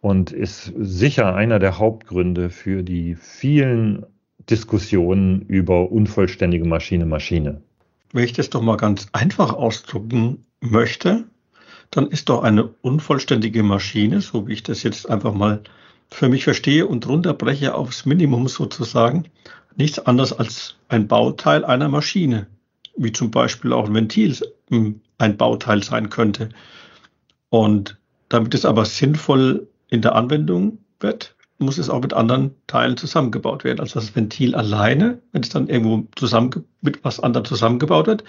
und 0.00 0.30
ist 0.30 0.72
sicher 0.78 1.34
einer 1.34 1.58
der 1.58 1.80
Hauptgründe 1.80 2.50
für 2.50 2.84
die 2.84 3.16
vielen 3.16 4.06
Diskussionen 4.48 5.42
über 5.42 5.90
unvollständige 5.90 6.64
Maschine-Maschine. 6.64 7.62
Wenn 8.12 8.24
ich 8.24 8.32
das 8.32 8.48
doch 8.48 8.62
mal 8.62 8.76
ganz 8.76 9.08
einfach 9.10 9.54
ausdrücken 9.54 10.46
möchte, 10.60 11.24
dann 11.90 12.06
ist 12.06 12.28
doch 12.28 12.44
eine 12.44 12.68
unvollständige 12.82 13.64
Maschine, 13.64 14.20
so 14.20 14.46
wie 14.46 14.52
ich 14.52 14.62
das 14.62 14.84
jetzt 14.84 15.10
einfach 15.10 15.34
mal 15.34 15.62
für 16.10 16.28
mich 16.28 16.44
verstehe 16.44 16.86
und 16.86 17.08
runterbreche 17.08 17.74
aufs 17.74 18.06
Minimum 18.06 18.46
sozusagen, 18.46 19.24
nichts 19.74 19.98
anderes 19.98 20.32
als 20.32 20.76
ein 20.88 21.08
Bauteil 21.08 21.64
einer 21.64 21.88
Maschine, 21.88 22.46
wie 22.96 23.10
zum 23.10 23.32
Beispiel 23.32 23.72
auch 23.72 23.88
ein 23.88 23.94
Ventil 23.94 24.38
ein 25.22 25.36
Bauteil 25.36 25.82
sein 25.82 26.10
könnte. 26.10 26.50
Und 27.48 27.98
damit 28.28 28.54
es 28.54 28.64
aber 28.64 28.84
sinnvoll 28.84 29.68
in 29.88 30.02
der 30.02 30.14
Anwendung 30.14 30.78
wird, 31.00 31.34
muss 31.58 31.78
es 31.78 31.90
auch 31.90 32.00
mit 32.00 32.12
anderen 32.12 32.54
Teilen 32.66 32.96
zusammengebaut 32.96 33.64
werden. 33.64 33.80
Also 33.80 34.00
das 34.00 34.16
Ventil 34.16 34.54
alleine, 34.54 35.20
wenn 35.32 35.42
es 35.42 35.48
dann 35.50 35.68
irgendwo 35.68 36.06
zusammen 36.16 36.64
mit 36.80 37.04
was 37.04 37.20
anderem 37.20 37.44
zusammengebaut 37.44 38.06
wird, 38.06 38.24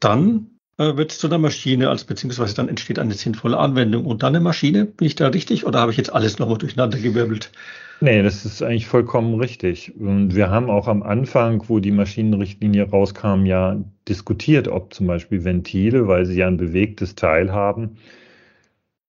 dann 0.00 0.57
wird 0.78 1.12
es 1.12 1.18
zu 1.18 1.26
einer 1.26 1.38
Maschine, 1.38 1.90
als 1.90 2.04
beziehungsweise 2.04 2.54
dann 2.54 2.68
entsteht 2.68 2.98
eine 2.98 3.14
sinnvolle 3.14 3.58
Anwendung 3.58 4.06
und 4.06 4.22
dann 4.22 4.34
eine 4.34 4.40
Maschine. 4.42 4.84
Bin 4.84 5.06
ich 5.06 5.16
da 5.16 5.28
richtig 5.28 5.66
oder 5.66 5.80
habe 5.80 5.90
ich 5.90 5.96
jetzt 5.98 6.12
alles 6.12 6.38
nochmal 6.38 6.58
durcheinander 6.58 6.98
gewirbelt? 6.98 7.50
Nee, 8.00 8.22
das 8.22 8.44
ist 8.44 8.62
eigentlich 8.62 8.86
vollkommen 8.86 9.40
richtig. 9.40 9.96
Und 9.98 10.36
wir 10.36 10.50
haben 10.50 10.70
auch 10.70 10.86
am 10.86 11.02
Anfang, 11.02 11.64
wo 11.68 11.80
die 11.80 11.90
Maschinenrichtlinie 11.90 12.88
rauskam, 12.88 13.44
ja 13.44 13.76
diskutiert, 14.08 14.68
ob 14.68 14.94
zum 14.94 15.08
Beispiel 15.08 15.44
Ventile, 15.44 16.06
weil 16.06 16.24
sie 16.24 16.38
ja 16.38 16.46
ein 16.46 16.58
bewegtes 16.58 17.16
Teil 17.16 17.52
haben, 17.52 17.96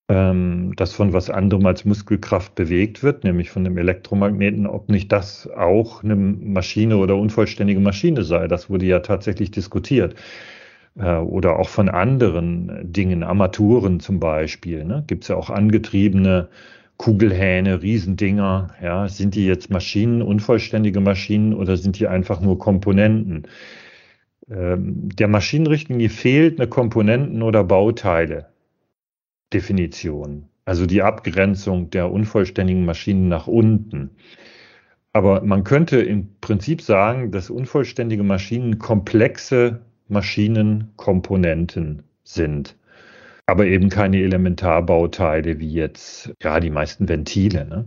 ähm, 0.09 0.73
das 0.75 0.93
von 0.93 1.13
was 1.13 1.29
anderem 1.29 1.67
als 1.67 1.85
Muskelkraft 1.85 2.55
bewegt 2.55 3.03
wird, 3.03 3.23
nämlich 3.23 3.51
von 3.51 3.63
dem 3.63 3.77
Elektromagneten, 3.77 4.65
ob 4.65 4.89
nicht 4.89 5.11
das 5.11 5.47
auch 5.47 6.03
eine 6.03 6.15
Maschine 6.15 6.97
oder 6.97 7.15
unvollständige 7.15 7.79
Maschine 7.79 8.23
sei. 8.23 8.47
Das 8.47 8.71
wurde 8.71 8.87
ja 8.87 9.01
tatsächlich 9.01 9.51
diskutiert. 9.51 10.15
Äh, 10.99 11.17
oder 11.17 11.59
auch 11.59 11.69
von 11.69 11.89
anderen 11.89 12.91
Dingen, 12.91 13.23
Armaturen 13.23 13.99
zum 13.99 14.19
Beispiel. 14.19 14.83
Ne? 14.85 15.03
Gibt 15.07 15.23
es 15.23 15.29
ja 15.29 15.35
auch 15.35 15.49
angetriebene 15.49 16.49
Kugelhähne, 16.97 17.81
Riesendinger. 17.81 18.75
Ja? 18.81 19.07
Sind 19.07 19.35
die 19.35 19.45
jetzt 19.45 19.69
Maschinen, 19.69 20.21
unvollständige 20.21 20.99
Maschinen 20.99 21.53
oder 21.53 21.77
sind 21.77 21.99
die 21.99 22.07
einfach 22.07 22.41
nur 22.41 22.59
Komponenten? 22.59 23.47
Ähm, 24.49 25.09
der 25.15 25.27
Maschinenrichtlinie 25.27 26.09
fehlt 26.09 26.59
eine 26.59 26.69
Komponenten- 26.69 27.43
oder 27.43 27.63
Bauteile. 27.63 28.47
Definition, 29.53 30.45
also 30.65 30.85
die 30.85 31.01
Abgrenzung 31.01 31.89
der 31.89 32.11
unvollständigen 32.11 32.85
Maschinen 32.85 33.29
nach 33.29 33.47
unten. 33.47 34.11
Aber 35.11 35.41
man 35.41 35.63
könnte 35.63 35.99
im 35.99 36.35
Prinzip 36.39 36.83
sagen, 36.83 37.31
dass 37.31 37.49
unvollständige 37.49 38.21
Maschinen 38.21 38.77
komplexe 38.77 39.81
Maschinenkomponenten 40.09 42.03
sind, 42.23 42.75
aber 43.45 43.65
eben 43.65 43.89
keine 43.89 44.21
Elementarbauteile 44.21 45.59
wie 45.59 45.71
jetzt 45.71 46.33
ja 46.41 46.59
die 46.59 46.69
meisten 46.69 47.07
Ventile. 47.07 47.65
Ne? 47.65 47.85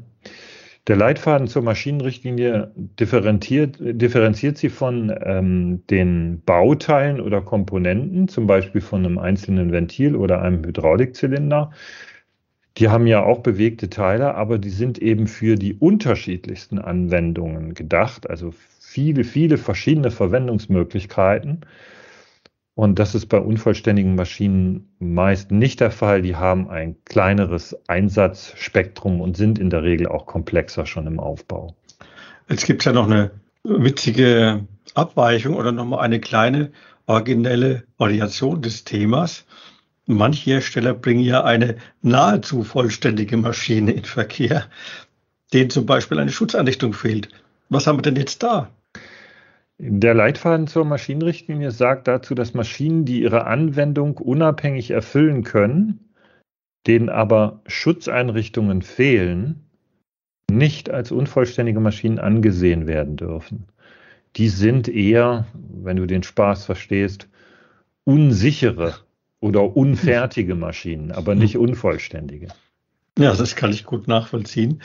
Der 0.89 0.97
Leitfaden 0.97 1.47
zur 1.47 1.63
Maschinenrichtlinie 1.63 2.73
differenziert, 2.75 3.77
differenziert 3.79 4.59
sie 4.59 4.69
von 4.69 5.15
ähm, 5.25 5.87
den 5.89 6.43
Bauteilen 6.45 7.21
oder 7.21 7.41
Komponenten, 7.41 8.27
zum 8.27 8.49
Beispiel 8.49 8.81
von 8.81 9.07
einem 9.07 9.19
einzelnen 9.19 9.71
Ventil 9.71 10.17
oder 10.17 10.43
einem 10.43 10.65
Hydraulikzylinder. 10.65 11.71
Die 12.79 12.89
haben 12.89 13.07
ja 13.07 13.23
auch 13.23 13.41
bewegte 13.41 13.91
Teile, 13.91 14.35
aber 14.35 14.59
die 14.59 14.71
sind 14.71 14.99
eben 14.99 15.29
für 15.29 15.55
die 15.55 15.75
unterschiedlichsten 15.75 16.81
Anwendungen 16.81 17.75
gedacht, 17.75 18.29
also 18.29 18.53
viele, 18.81 19.23
viele 19.23 19.59
verschiedene 19.59 20.11
Verwendungsmöglichkeiten. 20.11 21.61
Und 22.75 22.99
das 22.99 23.15
ist 23.15 23.27
bei 23.27 23.39
unvollständigen 23.39 24.15
Maschinen 24.15 24.89
meist 24.99 25.51
nicht 25.51 25.81
der 25.81 25.91
Fall. 25.91 26.23
Die 26.23 26.37
haben 26.37 26.71
ein 26.71 26.97
kleineres 27.05 27.77
Einsatzspektrum 27.87 29.21
und 29.21 29.37
sind 29.37 29.59
in 29.59 29.69
der 29.69 29.83
Regel 29.83 30.09
auch 30.09 30.27
komplexer 30.27 30.87
schon 30.87 31.07
im 31.07 31.21
Aufbau. 31.21 31.77
Jetzt 32.49 32.67
gibt 32.67 32.83
es 32.83 32.87
ja 32.87 32.93
noch 32.93 33.07
eine 33.07 33.31
witzige 33.63 34.67
Abweichung 34.95 35.55
oder 35.55 35.73
nochmal 35.73 36.01
eine 36.01 36.19
kleine 36.19 36.73
originelle 37.07 37.85
Variation 37.99 38.63
des 38.63 38.85
Themas. 38.85 39.45
Manche 40.07 40.51
Hersteller 40.51 40.95
bringen 40.95 41.23
ja 41.23 41.45
eine 41.45 41.77
nahezu 42.01 42.65
vollständige 42.65 43.37
Maschine 43.37 43.93
in 43.93 44.05
Verkehr, 44.05 44.67
denen 45.53 45.71
zum 45.71 45.87
Beispiel 45.87 46.19
eine 46.19 46.33
Schutzeinrichtung 46.33 46.95
fehlt. 46.95 47.29
Was 47.69 47.87
haben 47.87 47.99
wir 47.99 48.03
denn 48.03 48.17
jetzt 48.17 48.43
da? 48.43 48.71
Der 49.85 50.15
Leitfaden 50.15 50.69
zur 50.69 50.85
Maschinenrichtlinie 50.85 51.73
sagt 51.73 52.07
dazu, 52.07 52.37
dass 52.37 52.55
Maschinen, 52.55 53.05
die 53.05 53.21
ihre 53.21 53.47
Anwendung 53.47 54.17
unabhängig 54.17 54.93
erfüllen 54.93 55.43
können, 55.43 56.13
denen 56.87 57.09
aber 57.09 57.63
Schutzeinrichtungen 57.67 58.83
fehlen, 58.83 59.67
nicht 60.49 60.89
als 60.89 61.11
unvollständige 61.11 61.81
Maschinen 61.81 62.21
angesehen 62.21 62.87
werden 62.87 63.17
dürfen. 63.17 63.67
Die 64.37 64.51
sind 64.51 64.87
eher, 64.87 65.47
wenn 65.53 65.97
du 65.97 66.07
den 66.07 66.23
Spaß 66.23 66.65
verstehst, 66.65 67.29
unsichere 68.05 68.95
oder 69.41 69.77
unfertige 69.77 70.55
Maschinen, 70.55 71.11
aber 71.11 71.35
nicht 71.35 71.57
unvollständige. 71.57 72.47
Ja, 73.19 73.35
das 73.35 73.57
kann 73.57 73.73
ich 73.73 73.85
gut 73.85 74.07
nachvollziehen. 74.07 74.81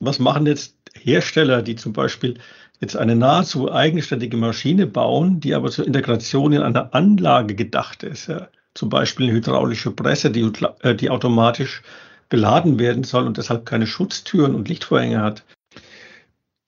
Was 0.00 0.18
machen 0.18 0.46
jetzt 0.46 0.74
Hersteller, 0.94 1.62
die 1.62 1.76
zum 1.76 1.92
Beispiel 1.92 2.38
jetzt 2.80 2.96
eine 2.96 3.16
nahezu 3.16 3.72
eigenständige 3.72 4.36
Maschine 4.36 4.86
bauen, 4.86 5.40
die 5.40 5.54
aber 5.54 5.70
zur 5.70 5.86
Integration 5.86 6.52
in 6.52 6.62
eine 6.62 6.92
Anlage 6.94 7.54
gedacht 7.54 8.02
ist. 8.02 8.28
Ja. 8.28 8.48
Zum 8.74 8.88
Beispiel 8.88 9.26
eine 9.26 9.36
hydraulische 9.36 9.90
Presse, 9.90 10.30
die, 10.30 10.50
äh, 10.82 10.94
die 10.94 11.10
automatisch 11.10 11.82
beladen 12.28 12.78
werden 12.78 13.04
soll 13.04 13.26
und 13.26 13.36
deshalb 13.38 13.66
keine 13.66 13.86
Schutztüren 13.86 14.54
und 14.54 14.68
Lichtvorhänge 14.68 15.20
hat. 15.22 15.44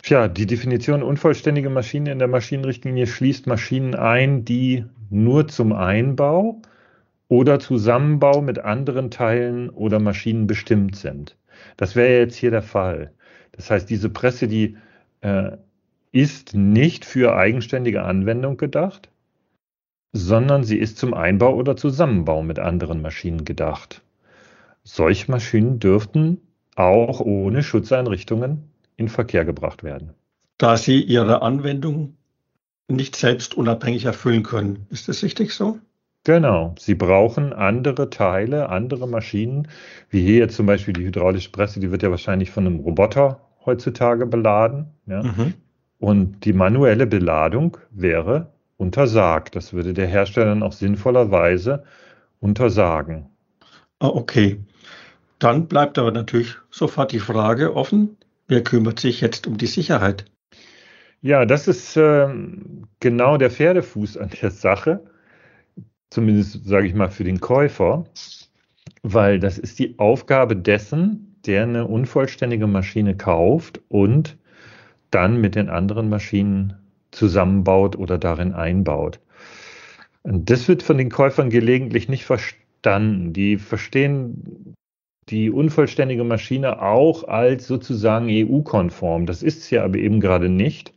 Tja, 0.02 0.28
die 0.28 0.46
Definition 0.46 1.02
unvollständige 1.02 1.68
Maschine 1.68 2.12
in 2.12 2.18
der 2.18 2.28
Maschinenrichtlinie 2.28 3.06
schließt 3.06 3.46
Maschinen 3.46 3.94
ein, 3.94 4.46
die 4.46 4.86
nur 5.10 5.46
zum 5.48 5.72
Einbau 5.72 6.62
oder 7.28 7.60
Zusammenbau 7.60 8.40
mit 8.40 8.58
anderen 8.58 9.10
Teilen 9.10 9.68
oder 9.68 10.00
Maschinen 10.00 10.46
bestimmt 10.46 10.96
sind. 10.96 11.36
Das 11.76 11.94
wäre 11.94 12.18
jetzt 12.18 12.36
hier 12.36 12.50
der 12.50 12.62
Fall. 12.62 13.12
Das 13.52 13.70
heißt, 13.70 13.90
diese 13.90 14.08
Presse, 14.08 14.48
die 14.48 14.76
äh, 15.20 15.52
ist 16.12 16.54
nicht 16.54 17.04
für 17.04 17.36
eigenständige 17.36 18.02
Anwendung 18.02 18.56
gedacht, 18.56 19.08
sondern 20.12 20.64
sie 20.64 20.78
ist 20.78 20.98
zum 20.98 21.14
Einbau 21.14 21.54
oder 21.54 21.76
Zusammenbau 21.76 22.42
mit 22.42 22.58
anderen 22.58 23.00
Maschinen 23.00 23.44
gedacht. 23.44 24.02
Solche 24.82 25.30
Maschinen 25.30 25.78
dürften 25.78 26.38
auch 26.74 27.20
ohne 27.20 27.62
Schutzeinrichtungen 27.62 28.70
in 28.96 29.08
Verkehr 29.08 29.44
gebracht 29.44 29.82
werden. 29.82 30.14
Da 30.58 30.76
sie 30.76 31.00
ihre 31.00 31.42
Anwendung 31.42 32.16
nicht 32.88 33.16
selbst 33.16 33.54
unabhängig 33.54 34.04
erfüllen 34.04 34.42
können. 34.42 34.86
Ist 34.90 35.08
das 35.08 35.22
richtig 35.22 35.52
so? 35.52 35.78
Genau. 36.24 36.74
Sie 36.78 36.94
brauchen 36.94 37.52
andere 37.52 38.10
Teile, 38.10 38.68
andere 38.68 39.08
Maschinen, 39.08 39.68
wie 40.10 40.22
hier 40.22 40.38
jetzt 40.38 40.56
zum 40.56 40.66
Beispiel 40.66 40.92
die 40.92 41.04
hydraulische 41.04 41.50
Presse, 41.50 41.80
die 41.80 41.90
wird 41.90 42.02
ja 42.02 42.10
wahrscheinlich 42.10 42.50
von 42.50 42.66
einem 42.66 42.80
Roboter 42.80 43.40
heutzutage 43.64 44.26
beladen. 44.26 44.86
Ja. 45.06 45.22
Mhm. 45.22 45.54
Und 46.00 46.46
die 46.46 46.54
manuelle 46.54 47.06
Beladung 47.06 47.76
wäre 47.90 48.50
untersagt. 48.78 49.54
Das 49.54 49.74
würde 49.74 49.92
der 49.92 50.06
Hersteller 50.06 50.46
dann 50.46 50.62
auch 50.62 50.72
sinnvollerweise 50.72 51.84
untersagen. 52.40 53.26
Ah, 53.98 54.08
okay. 54.08 54.58
Dann 55.38 55.68
bleibt 55.68 55.98
aber 55.98 56.10
natürlich 56.10 56.56
sofort 56.70 57.12
die 57.12 57.18
Frage 57.18 57.76
offen, 57.76 58.16
wer 58.48 58.64
kümmert 58.64 58.98
sich 58.98 59.20
jetzt 59.20 59.46
um 59.46 59.58
die 59.58 59.66
Sicherheit? 59.66 60.24
Ja, 61.20 61.44
das 61.44 61.68
ist 61.68 61.98
äh, 61.98 62.28
genau 63.00 63.36
der 63.36 63.50
Pferdefuß 63.50 64.16
an 64.16 64.30
der 64.40 64.50
Sache, 64.50 65.04
zumindest 66.08 66.64
sage 66.64 66.86
ich 66.86 66.94
mal 66.94 67.10
für 67.10 67.24
den 67.24 67.40
Käufer, 67.40 68.04
weil 69.02 69.38
das 69.38 69.58
ist 69.58 69.78
die 69.78 69.98
Aufgabe 69.98 70.56
dessen, 70.56 71.36
der 71.44 71.64
eine 71.64 71.86
unvollständige 71.86 72.66
Maschine 72.66 73.16
kauft 73.16 73.82
und 73.88 74.38
dann 75.10 75.40
mit 75.40 75.54
den 75.54 75.68
anderen 75.68 76.08
Maschinen 76.08 76.74
zusammenbaut 77.10 77.96
oder 77.96 78.18
darin 78.18 78.52
einbaut. 78.52 79.20
Und 80.22 80.50
das 80.50 80.68
wird 80.68 80.82
von 80.82 80.98
den 80.98 81.10
Käufern 81.10 81.50
gelegentlich 81.50 82.08
nicht 82.08 82.24
verstanden. 82.24 83.32
Die 83.32 83.56
verstehen 83.56 84.74
die 85.28 85.50
unvollständige 85.50 86.24
Maschine 86.24 86.82
auch 86.82 87.24
als 87.24 87.66
sozusagen 87.66 88.26
EU-konform. 88.28 89.26
Das 89.26 89.42
ist 89.42 89.64
sie 89.64 89.78
aber 89.78 89.98
eben 89.98 90.20
gerade 90.20 90.48
nicht. 90.48 90.92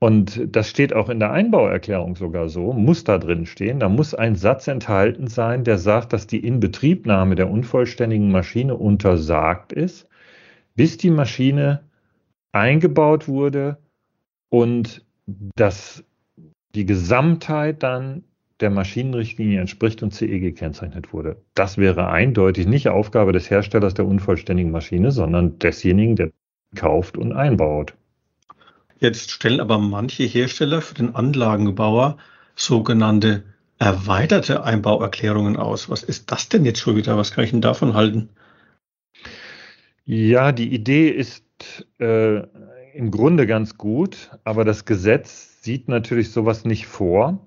Und 0.00 0.54
das 0.54 0.68
steht 0.68 0.92
auch 0.92 1.08
in 1.08 1.18
der 1.18 1.30
Einbauerklärung 1.30 2.16
sogar 2.16 2.48
so, 2.48 2.72
muss 2.74 3.04
da 3.04 3.16
drin 3.16 3.46
stehen. 3.46 3.80
Da 3.80 3.88
muss 3.88 4.14
ein 4.14 4.34
Satz 4.34 4.68
enthalten 4.68 5.28
sein, 5.28 5.64
der 5.64 5.78
sagt, 5.78 6.12
dass 6.12 6.26
die 6.26 6.44
Inbetriebnahme 6.44 7.36
der 7.36 7.48
unvollständigen 7.48 8.30
Maschine 8.30 8.74
untersagt 8.74 9.72
ist, 9.72 10.06
bis 10.74 10.98
die 10.98 11.10
Maschine 11.10 11.84
eingebaut 12.54 13.28
wurde 13.28 13.78
und 14.48 15.04
dass 15.26 16.04
die 16.74 16.86
Gesamtheit 16.86 17.82
dann 17.82 18.24
der 18.60 18.70
Maschinenrichtlinie 18.70 19.60
entspricht 19.60 20.02
und 20.02 20.14
CE 20.14 20.38
gekennzeichnet 20.38 21.12
wurde. 21.12 21.42
Das 21.54 21.76
wäre 21.76 22.08
eindeutig 22.08 22.66
nicht 22.66 22.88
Aufgabe 22.88 23.32
des 23.32 23.50
Herstellers 23.50 23.94
der 23.94 24.06
unvollständigen 24.06 24.70
Maschine, 24.70 25.10
sondern 25.10 25.58
desjenigen, 25.58 26.16
der 26.16 26.30
kauft 26.76 27.16
und 27.16 27.32
einbaut. 27.32 27.94
Jetzt 29.00 29.32
stellen 29.32 29.60
aber 29.60 29.78
manche 29.78 30.22
Hersteller 30.22 30.80
für 30.80 30.94
den 30.94 31.14
Anlagenbauer 31.14 32.16
sogenannte 32.54 33.42
erweiterte 33.78 34.62
Einbauerklärungen 34.62 35.56
aus. 35.56 35.90
Was 35.90 36.04
ist 36.04 36.30
das 36.30 36.48
denn 36.48 36.64
jetzt 36.64 36.78
schon 36.78 36.96
wieder? 36.96 37.16
Was 37.16 37.32
kann 37.32 37.44
ich 37.44 37.50
denn 37.50 37.60
davon 37.60 37.94
halten? 37.94 38.28
Ja, 40.06 40.52
die 40.52 40.72
Idee 40.72 41.08
ist 41.08 41.44
äh, 41.98 42.42
im 42.94 43.10
Grunde 43.10 43.46
ganz 43.46 43.76
gut, 43.76 44.30
aber 44.44 44.64
das 44.64 44.84
Gesetz 44.84 45.62
sieht 45.62 45.88
natürlich 45.88 46.30
sowas 46.30 46.64
nicht 46.64 46.86
vor. 46.86 47.40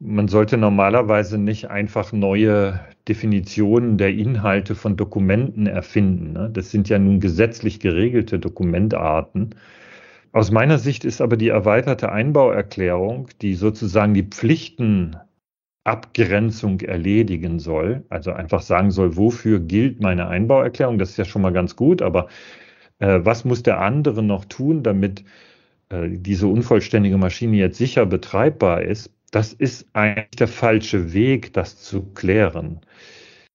man 0.00 0.28
sollte 0.28 0.56
normalerweise 0.56 1.38
nicht 1.38 1.70
einfach 1.70 2.12
neue 2.12 2.80
Definitionen 3.06 3.98
der 3.98 4.14
Inhalte 4.14 4.74
von 4.74 4.96
Dokumenten 4.96 5.66
erfinden. 5.66 6.32
Ne? 6.32 6.50
Das 6.52 6.70
sind 6.70 6.88
ja 6.88 6.98
nun 6.98 7.20
gesetzlich 7.20 7.80
geregelte 7.80 8.38
Dokumentarten. 8.38 9.54
Aus 10.32 10.50
meiner 10.50 10.78
Sicht 10.78 11.04
ist 11.04 11.20
aber 11.20 11.36
die 11.36 11.48
erweiterte 11.48 12.12
Einbauerklärung, 12.12 13.28
die 13.42 13.54
sozusagen 13.54 14.14
die 14.14 14.22
Pflichtenabgrenzung 14.22 16.80
erledigen 16.80 17.58
soll, 17.58 18.04
also 18.10 18.32
einfach 18.32 18.62
sagen 18.62 18.92
soll, 18.92 19.16
wofür 19.16 19.58
gilt 19.60 20.00
meine 20.00 20.28
Einbauerklärung, 20.28 20.98
das 20.98 21.10
ist 21.10 21.16
ja 21.16 21.24
schon 21.24 21.42
mal 21.42 21.52
ganz 21.52 21.74
gut, 21.74 22.00
aber 22.00 22.28
äh, 23.00 23.20
was 23.24 23.44
muss 23.44 23.62
der 23.62 23.80
andere 23.80 24.22
noch 24.22 24.44
tun, 24.44 24.82
damit 24.82 25.24
äh, 25.90 26.08
diese 26.10 26.46
unvollständige 26.46 27.18
Maschine 27.18 27.56
jetzt 27.56 27.78
sicher 27.78 28.06
betreibbar 28.06 28.82
ist, 28.82 29.10
das 29.30 29.52
ist 29.52 29.88
eigentlich 29.92 30.30
der 30.38 30.48
falsche 30.48 31.12
Weg, 31.12 31.52
das 31.52 31.82
zu 31.82 32.02
klären. 32.02 32.80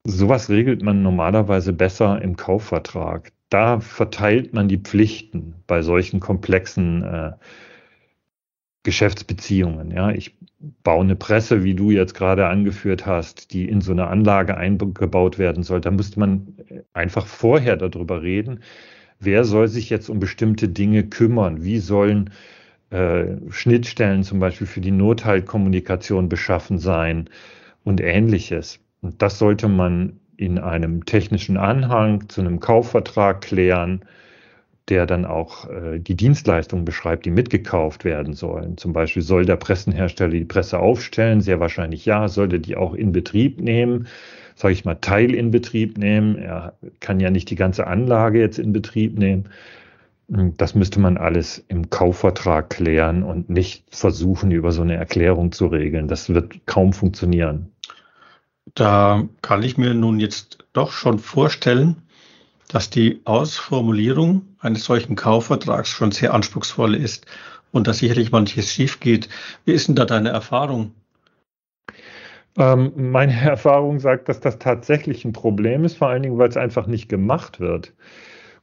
Sowas 0.05 0.49
regelt 0.49 0.83
man 0.83 1.01
normalerweise 1.01 1.73
besser 1.73 2.21
im 2.21 2.35
Kaufvertrag. 2.35 3.31
Da 3.49 3.79
verteilt 3.79 4.53
man 4.53 4.67
die 4.67 4.77
Pflichten 4.77 5.55
bei 5.67 5.81
solchen 5.81 6.19
komplexen 6.19 7.03
äh, 7.03 7.31
Geschäftsbeziehungen. 8.83 9.91
Ja, 9.91 10.11
ich 10.11 10.37
baue 10.83 11.03
eine 11.03 11.15
Presse, 11.15 11.63
wie 11.63 11.73
du 11.73 11.91
jetzt 11.91 12.13
gerade 12.13 12.47
angeführt 12.47 13.05
hast, 13.05 13.51
die 13.51 13.67
in 13.67 13.81
so 13.81 13.91
eine 13.91 14.07
Anlage 14.07 14.57
eingebaut 14.57 15.37
werden 15.37 15.63
soll. 15.63 15.81
Da 15.81 15.91
müsste 15.91 16.19
man 16.19 16.55
einfach 16.93 17.25
vorher 17.25 17.77
darüber 17.77 18.21
reden, 18.21 18.61
wer 19.19 19.43
soll 19.43 19.67
sich 19.67 19.89
jetzt 19.89 20.09
um 20.09 20.19
bestimmte 20.19 20.69
Dinge 20.69 21.03
kümmern? 21.03 21.63
Wie 21.63 21.79
sollen 21.79 22.31
äh, 22.89 23.37
Schnittstellen 23.49 24.23
zum 24.23 24.39
Beispiel 24.39 24.67
für 24.67 24.81
die 24.81 24.91
Nothaltkommunikation 24.91 26.29
beschaffen 26.29 26.79
sein 26.79 27.29
und 27.83 28.01
ähnliches? 28.01 28.79
Und 29.01 29.21
das 29.21 29.39
sollte 29.39 29.67
man 29.67 30.19
in 30.37 30.57
einem 30.59 31.05
technischen 31.05 31.57
Anhang 31.57 32.27
zu 32.29 32.41
einem 32.41 32.59
Kaufvertrag 32.59 33.41
klären, 33.41 34.01
der 34.89 35.05
dann 35.05 35.25
auch 35.25 35.69
äh, 35.69 35.99
die 35.99 36.15
Dienstleistungen 36.15 36.85
beschreibt, 36.85 37.25
die 37.25 37.31
mitgekauft 37.31 38.05
werden 38.05 38.33
sollen. 38.33 38.77
Zum 38.77 38.93
Beispiel 38.93 39.23
soll 39.23 39.45
der 39.45 39.55
Pressenhersteller 39.55 40.31
die 40.31 40.45
Presse 40.45 40.79
aufstellen? 40.79 41.41
Sehr 41.41 41.59
wahrscheinlich 41.59 42.05
ja. 42.05 42.27
Sollte 42.27 42.59
die 42.59 42.75
auch 42.75 42.93
in 42.93 43.11
Betrieb 43.11 43.59
nehmen? 43.59 44.07
Sage 44.55 44.73
ich 44.73 44.85
mal, 44.85 44.95
Teil 44.95 45.33
in 45.33 45.51
Betrieb 45.51 45.97
nehmen. 45.97 46.37
Er 46.37 46.73
kann 46.99 47.19
ja 47.19 47.29
nicht 47.29 47.49
die 47.49 47.55
ganze 47.55 47.87
Anlage 47.87 48.39
jetzt 48.39 48.57
in 48.57 48.73
Betrieb 48.73 49.17
nehmen. 49.17 49.49
Das 50.27 50.73
müsste 50.73 50.99
man 50.99 51.17
alles 51.17 51.63
im 51.67 51.89
Kaufvertrag 51.89 52.71
klären 52.71 53.21
und 53.21 53.49
nicht 53.49 53.83
versuchen, 53.91 54.49
über 54.51 54.71
so 54.71 54.81
eine 54.81 54.95
Erklärung 54.95 55.51
zu 55.51 55.67
regeln. 55.67 56.07
Das 56.07 56.29
wird 56.29 56.65
kaum 56.65 56.93
funktionieren. 56.93 57.71
Da 58.73 59.27
kann 59.41 59.61
ich 59.61 59.77
mir 59.77 59.93
nun 59.93 60.19
jetzt 60.19 60.65
doch 60.73 60.91
schon 60.91 61.19
vorstellen, 61.19 61.97
dass 62.69 62.89
die 62.89 63.21
Ausformulierung 63.25 64.41
eines 64.59 64.85
solchen 64.85 65.15
Kaufvertrags 65.15 65.89
schon 65.89 66.11
sehr 66.11 66.33
anspruchsvoll 66.33 66.95
ist 66.95 67.27
und 67.71 67.87
dass 67.87 67.99
sicherlich 67.99 68.31
manches 68.31 68.71
schief 68.71 68.99
geht. 68.99 69.29
Wie 69.65 69.73
ist 69.73 69.87
denn 69.87 69.95
da 69.95 70.05
deine 70.05 70.29
Erfahrung? 70.29 70.93
Ähm, 72.57 72.91
meine 72.95 73.33
Erfahrung 73.41 73.99
sagt, 73.99 74.29
dass 74.29 74.39
das 74.39 74.59
tatsächlich 74.59 75.25
ein 75.25 75.33
Problem 75.33 75.83
ist, 75.85 75.97
vor 75.97 76.09
allen 76.09 76.23
Dingen, 76.23 76.37
weil 76.37 76.49
es 76.49 76.57
einfach 76.57 76.87
nicht 76.87 77.09
gemacht 77.09 77.59
wird. 77.59 77.93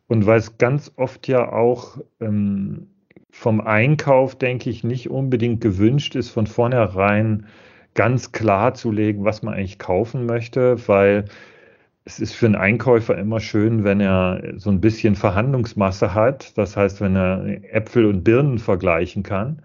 Und 0.09 0.27
weil 0.27 0.39
es 0.39 0.59
ganz 0.59 0.93
oft 0.97 1.29
ja 1.29 1.53
auch 1.53 1.99
ähm, 2.21 2.89
vom 3.31 3.61
Einkauf, 3.61 4.37
denke 4.37 4.71
ich, 4.71 4.85
nicht 4.85 5.11
unbedingt 5.11 5.61
gewünscht 5.61 6.15
ist, 6.17 6.31
von 6.31 6.47
vornherein 6.47 7.47
ganz 7.95 8.33
klar 8.33 8.75
zu 8.75 8.91
legen, 8.91 9.25
was 9.25 9.43
man 9.43 9.55
eigentlich 9.55 9.79
kaufen 9.79 10.27
möchte, 10.27 10.77
weil 10.89 11.27
es 12.05 12.19
ist 12.19 12.35
für 12.35 12.47
einen 12.47 12.57
Einkäufer 12.57 13.17
immer 13.17 13.41
schön, 13.41 13.85
wenn 13.85 14.01
er 14.01 14.43
so 14.57 14.71
ein 14.71 14.81
bisschen 14.81 15.15
Verhandlungsmasse 15.15 16.15
hat. 16.15 16.57
Das 16.59 16.77
heißt, 16.77 17.01
wenn 17.01 17.17
er 17.17 17.45
Äpfel 17.73 18.07
und 18.07 18.25
Birnen 18.25 18.59
vergleichen 18.59 19.23
kann. 19.23 19.63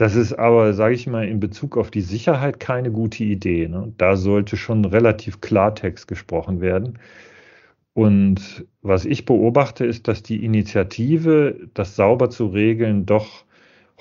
Das 0.00 0.14
ist 0.14 0.32
aber, 0.32 0.72
sage 0.72 0.94
ich 0.94 1.06
mal, 1.06 1.28
in 1.28 1.40
Bezug 1.40 1.76
auf 1.76 1.90
die 1.90 2.00
Sicherheit 2.00 2.58
keine 2.58 2.90
gute 2.90 3.22
Idee. 3.22 3.68
Ne? 3.68 3.92
Da 3.98 4.16
sollte 4.16 4.56
schon 4.56 4.86
relativ 4.86 5.42
Klartext 5.42 6.08
gesprochen 6.08 6.62
werden. 6.62 6.98
Und 7.92 8.64
was 8.80 9.04
ich 9.04 9.26
beobachte, 9.26 9.84
ist, 9.84 10.08
dass 10.08 10.22
die 10.22 10.42
Initiative, 10.42 11.68
das 11.74 11.96
sauber 11.96 12.30
zu 12.30 12.46
regeln, 12.46 13.04
doch 13.04 13.44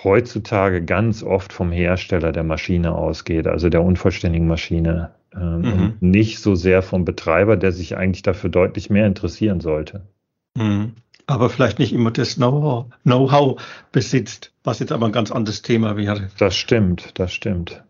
heutzutage 0.01 0.85
ganz 0.85 1.21
oft 1.21 1.51
vom 1.51 1.69
Hersteller 1.73 2.31
der 2.31 2.43
Maschine 2.43 2.95
ausgeht, 2.95 3.45
also 3.45 3.67
der 3.67 3.83
unvollständigen 3.83 4.47
Maschine, 4.47 5.11
ähm, 5.35 5.59
mhm. 5.59 5.73
und 5.73 6.01
nicht 6.01 6.39
so 6.39 6.55
sehr 6.55 6.81
vom 6.81 7.03
Betreiber, 7.03 7.57
der 7.57 7.73
sich 7.73 7.97
eigentlich 7.97 8.21
dafür 8.21 8.49
deutlich 8.49 8.89
mehr 8.89 9.05
interessieren 9.05 9.59
sollte. 9.59 10.03
Mhm 10.55 10.93
aber 11.29 11.49
vielleicht 11.49 11.79
nicht 11.79 11.93
immer 11.93 12.11
das 12.11 12.35
Know-how 12.35 12.87
Know 13.03 13.57
besitzt, 13.91 14.51
was 14.63 14.79
jetzt 14.79 14.91
aber 14.91 15.05
ein 15.05 15.11
ganz 15.11 15.31
anderes 15.31 15.61
Thema 15.61 15.95
wäre. 15.95 16.29
Das 16.37 16.55
stimmt, 16.55 17.11
das 17.19 17.31
stimmt. 17.31 17.83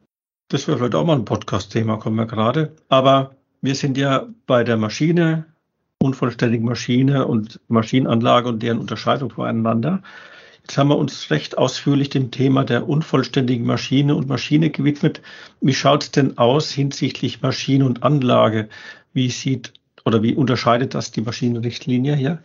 Das 0.50 0.68
wäre 0.68 0.78
vielleicht 0.78 0.96
auch 0.96 1.06
mal 1.06 1.16
ein 1.16 1.26
Podcast-Thema, 1.26 1.98
kommen 1.98 2.18
wir 2.18 2.26
gerade. 2.26 2.76
Aber 2.90 3.36
wir 3.62 3.76
sind 3.76 3.98
ja 3.98 4.28
bei 4.46 4.64
der 4.64 4.78
Maschine, 4.78 5.46
unvollständigen 6.02 6.66
Maschine 6.66 7.28
und 7.28 7.60
Maschinenanlage 7.68 8.50
und 8.50 8.64
deren 8.64 8.80
Unterscheidung 8.80 9.30
voneinander. 9.30 10.02
Jetzt 10.62 10.78
haben 10.78 10.90
wir 10.90 10.98
uns 10.98 11.32
recht 11.32 11.58
ausführlich 11.58 12.10
dem 12.10 12.32
Thema 12.32 12.64
der 12.64 12.88
unvollständigen 12.90 13.66
Maschine 13.66 14.16
und 14.16 14.28
Maschine 14.28 14.70
gewidmet. 14.70 15.22
Wie 15.62 15.74
schaut 15.74 16.04
es 16.04 16.12
denn 16.12 16.38
aus 16.38 16.72
hinsichtlich 16.72 17.42
Maschine 17.42 17.86
und 17.86 18.04
Anlage? 18.04 18.70
Wie 19.14 19.30
sieht 19.30 19.74
oder 20.06 20.24
wie 20.24 20.36
unterscheidet 20.36 20.94
das 20.94 21.12
die 21.12 21.22
Maschinenrichtlinie 21.22 22.16
hier? 22.16 22.40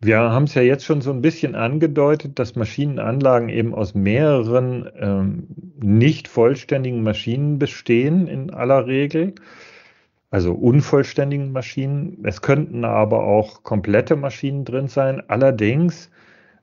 Wir 0.00 0.18
haben 0.18 0.44
es 0.44 0.54
ja 0.54 0.62
jetzt 0.62 0.84
schon 0.84 1.00
so 1.00 1.10
ein 1.10 1.22
bisschen 1.22 1.56
angedeutet, 1.56 2.38
dass 2.38 2.54
Maschinenanlagen 2.54 3.48
eben 3.48 3.74
aus 3.74 3.94
mehreren 3.94 4.88
ähm, 4.96 5.48
nicht 5.80 6.28
vollständigen 6.28 7.02
Maschinen 7.02 7.58
bestehen 7.58 8.28
in 8.28 8.50
aller 8.50 8.86
Regel, 8.86 9.34
also 10.30 10.52
unvollständigen 10.52 11.50
Maschinen. 11.50 12.22
Es 12.24 12.42
könnten 12.42 12.84
aber 12.84 13.24
auch 13.24 13.64
komplette 13.64 14.14
Maschinen 14.14 14.64
drin 14.64 14.86
sein. 14.86 15.20
Allerdings 15.26 16.10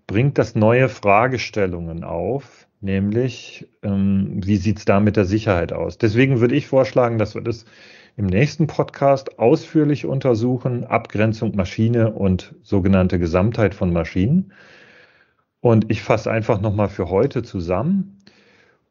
bringt 0.08 0.38
das 0.38 0.56
neue 0.56 0.88
Fragestellungen 0.88 2.06
auf, 2.06 2.68
nämlich 2.80 3.68
ähm, 3.84 4.40
wie 4.46 4.56
sieht 4.58 4.78
es 4.80 4.86
da 4.86 5.02
mit 5.02 5.18
der 5.18 5.26
Sicherheit 5.26 5.74
aus. 5.74 5.98
Deswegen 5.98 6.40
würde 6.40 6.56
ich 6.56 6.68
vorschlagen, 6.68 7.18
dass 7.18 7.36
wir 7.36 7.42
das 7.42 7.66
im 8.18 8.28
nächsten 8.28 8.68
Podcast 8.68 9.40
ausführlich 9.40 10.06
untersuchen, 10.06 10.86
Abgrenzung 10.86 11.56
Maschine 11.56 12.12
und 12.14 12.56
sogenannte 12.64 13.20
Gesamtheit 13.20 13.76
von 13.76 13.92
Maschinen. 13.92 14.54
Und 15.60 15.92
ich 15.92 16.02
fasse 16.02 16.32
einfach 16.32 16.62
nochmal 16.62 16.90
für 16.90 17.10
heute 17.10 17.44
zusammen. 17.44 18.20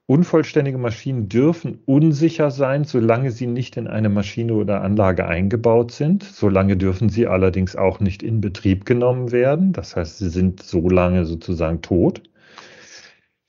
Unvollständige 0.06 0.76
Maschinen 0.76 1.30
dürfen 1.30 1.78
unsicher 1.86 2.50
sein, 2.50 2.84
solange 2.84 3.30
sie 3.30 3.46
nicht 3.46 3.78
in 3.78 3.86
eine 3.86 4.10
Maschine 4.10 4.52
oder 4.52 4.82
Anlage 4.82 5.26
eingebaut 5.26 5.92
sind. 5.92 6.22
Solange 6.22 6.76
dürfen 6.76 7.08
sie 7.08 7.26
allerdings 7.26 7.74
auch 7.74 8.00
nicht 8.00 8.22
in 8.22 8.42
Betrieb 8.42 8.84
genommen 8.84 9.32
werden. 9.32 9.72
Das 9.72 9.96
heißt, 9.96 10.18
sie 10.18 10.28
sind 10.28 10.62
so 10.62 10.90
lange 10.90 11.24
sozusagen 11.24 11.80
tot. 11.80 12.22